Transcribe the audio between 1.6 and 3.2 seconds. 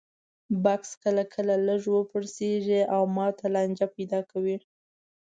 لږ وپړسېږي او